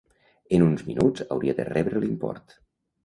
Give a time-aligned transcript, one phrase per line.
[0.57, 2.57] En uns minuts hauria de rebre l'import.